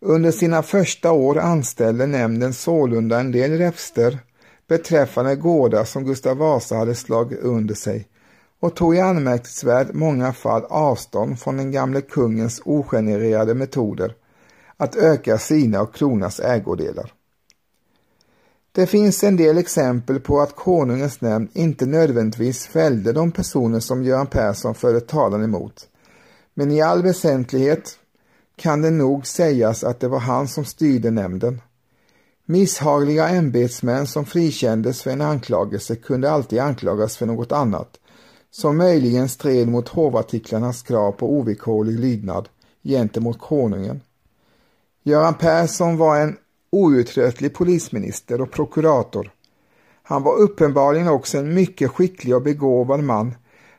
Under 0.00 0.30
sina 0.30 0.62
första 0.62 1.12
år 1.12 1.38
anställde 1.38 2.06
nämnden 2.06 2.54
sålunda 2.54 3.20
en 3.20 3.32
del 3.32 3.58
räfster 3.58 4.18
beträffande 4.68 5.36
gårdar 5.36 5.84
som 5.84 6.04
Gustav 6.04 6.36
Vasa 6.36 6.76
hade 6.76 6.94
slagit 6.94 7.40
under 7.40 7.74
sig 7.74 8.08
och 8.60 8.74
tog 8.74 8.96
i 8.96 9.00
anmärkningsvärt 9.00 9.92
många 9.92 10.32
fall 10.32 10.64
avstånd 10.64 11.40
från 11.40 11.56
den 11.56 11.72
gamle 11.72 12.00
kungens 12.00 12.62
ogenererade 12.64 13.54
metoder 13.54 14.14
att 14.76 14.96
öka 14.96 15.38
sina 15.38 15.82
och 15.82 15.94
kronas 15.94 16.40
ägodelar. 16.40 17.12
Det 18.76 18.86
finns 18.86 19.24
en 19.24 19.36
del 19.36 19.58
exempel 19.58 20.20
på 20.20 20.40
att 20.40 20.56
konungens 20.56 21.20
nämnd 21.20 21.48
inte 21.52 21.86
nödvändigtvis 21.86 22.66
fällde 22.66 23.12
de 23.12 23.32
personer 23.32 23.80
som 23.80 24.04
Göran 24.04 24.26
Persson 24.26 24.74
förde 24.74 25.00
talan 25.00 25.44
emot. 25.44 25.88
Men 26.54 26.70
i 26.70 26.80
all 26.82 27.02
väsentlighet 27.02 27.98
kan 28.56 28.82
det 28.82 28.90
nog 28.90 29.26
sägas 29.26 29.84
att 29.84 30.00
det 30.00 30.08
var 30.08 30.18
han 30.18 30.48
som 30.48 30.64
styrde 30.64 31.10
nämnden. 31.10 31.60
Misshagliga 32.44 33.28
ämbetsmän 33.28 34.06
som 34.06 34.24
frikändes 34.24 35.02
för 35.02 35.10
en 35.10 35.20
anklagelse 35.20 35.96
kunde 35.96 36.30
alltid 36.30 36.58
anklagas 36.58 37.16
för 37.16 37.26
något 37.26 37.52
annat, 37.52 38.00
som 38.50 38.76
möjligen 38.76 39.28
stred 39.28 39.68
mot 39.68 39.88
hovartiklarnas 39.88 40.82
krav 40.82 41.12
på 41.12 41.32
ovillkorlig 41.32 42.00
lydnad 42.00 42.48
gentemot 42.82 43.38
konungen. 43.38 44.00
Göran 45.02 45.34
Persson 45.34 45.96
var 45.96 46.20
en 46.20 46.36
outtröttlig 46.76 47.54
polisminister 47.54 48.40
och 48.40 48.50
prokurator. 48.50 49.30
Han 50.02 50.22
var 50.22 50.36
uppenbarligen 50.36 51.08
också 51.08 51.38
en 51.38 51.54
mycket 51.54 51.90
skicklig 51.90 52.34
och 52.34 52.42
begåvad 52.42 53.04
man 53.04 53.34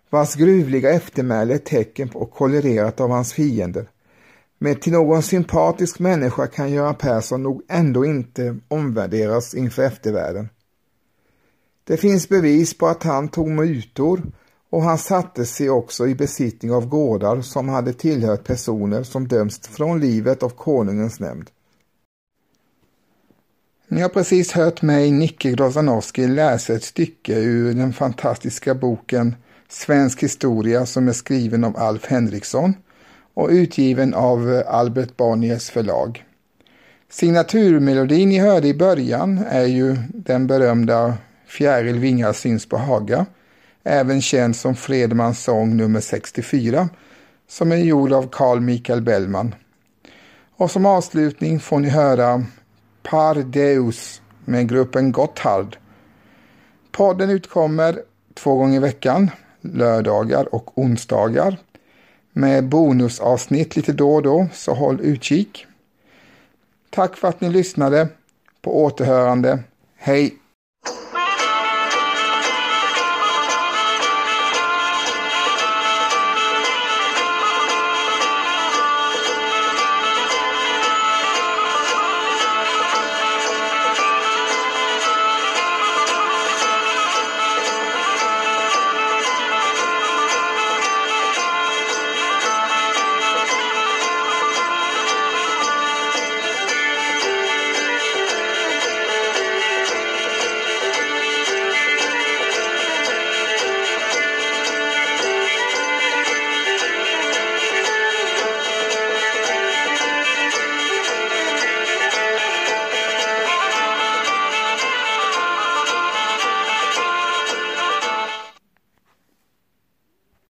vars 0.09 0.35
gruvliga 0.35 0.91
eftermäle 0.91 1.53
är 1.53 1.57
tecken 1.57 2.09
på 2.09 2.25
kolererat 2.25 2.99
av 3.01 3.09
hans 3.09 3.33
fiender. 3.33 3.89
Men 4.59 4.75
till 4.75 4.93
någon 4.93 5.23
sympatisk 5.23 5.99
människa 5.99 6.47
kan 6.47 6.71
Göran 6.71 6.95
Persson 6.95 7.43
nog 7.43 7.61
ändå 7.67 8.05
inte 8.05 8.57
omvärderas 8.67 9.53
inför 9.53 9.83
eftervärlden. 9.83 10.49
Det 11.83 11.97
finns 11.97 12.29
bevis 12.29 12.77
på 12.77 12.87
att 12.87 13.03
han 13.03 13.27
tog 13.27 13.47
mutor 13.49 14.21
och 14.69 14.81
han 14.81 14.97
satte 14.97 15.45
sig 15.45 15.69
också 15.69 16.07
i 16.07 16.15
besittning 16.15 16.71
av 16.71 16.87
gårdar 16.87 17.41
som 17.41 17.69
hade 17.69 17.93
tillhört 17.93 18.43
personer 18.43 19.03
som 19.03 19.27
dömts 19.27 19.67
från 19.67 19.99
livet 19.99 20.43
av 20.43 20.49
konungens 20.49 21.19
nämnd. 21.19 21.49
Ni 23.89 24.01
har 24.01 24.09
precis 24.09 24.51
hört 24.51 24.81
mig, 24.81 25.11
Nicke 25.11 25.51
Grozanowski, 25.51 26.27
läsa 26.27 26.73
ett 26.73 26.83
stycke 26.83 27.39
ur 27.39 27.73
den 27.73 27.93
fantastiska 27.93 28.75
boken 28.75 29.35
Svensk 29.69 30.23
historia 30.23 30.85
som 30.85 31.07
är 31.07 31.13
skriven 31.13 31.63
av 31.63 31.77
Alf 31.77 32.05
Henriksson 32.05 32.73
och 33.33 33.49
utgiven 33.49 34.13
av 34.13 34.63
Albert 34.67 35.17
Bonniers 35.17 35.69
förlag. 35.69 36.25
Signaturmelodin 37.09 38.29
ni 38.29 38.39
hörde 38.39 38.67
i 38.67 38.73
början 38.73 39.45
är 39.49 39.65
ju 39.65 39.95
den 40.09 40.47
berömda 40.47 41.13
Fjäril 41.47 41.99
vingar 41.99 42.33
syns 42.33 42.65
på 42.65 42.77
Haga, 42.77 43.25
även 43.83 44.21
känd 44.21 44.55
som 44.55 44.75
Fredmans 44.75 45.43
sång 45.43 45.77
nummer 45.77 46.01
64, 46.01 46.89
som 47.49 47.71
är 47.71 47.77
gjord 47.77 48.13
av 48.13 48.29
Carl 48.31 48.59
Michael 48.59 49.01
Bellman. 49.01 49.55
Och 50.57 50.71
som 50.71 50.85
avslutning 50.85 51.59
får 51.59 51.79
ni 51.79 51.89
höra 51.89 52.45
Par 53.09 53.35
Deus 53.35 54.21
med 54.45 54.69
gruppen 54.69 55.11
Gotthard. 55.11 55.77
Podden 56.91 57.29
utkommer 57.29 58.01
två 58.33 58.55
gånger 58.55 58.75
i 58.75 58.79
veckan, 58.79 59.31
lördagar 59.61 60.55
och 60.55 60.77
onsdagar 60.77 61.57
med 62.31 62.69
bonusavsnitt 62.69 63.75
lite 63.75 63.93
då 63.93 64.15
och 64.15 64.23
då, 64.23 64.47
så 64.53 64.73
håll 64.73 65.01
utkik. 65.01 65.65
Tack 66.89 67.17
för 67.17 67.27
att 67.27 67.41
ni 67.41 67.49
lyssnade. 67.49 68.07
På 68.61 68.83
återhörande. 68.83 69.59
Hej! 69.95 70.37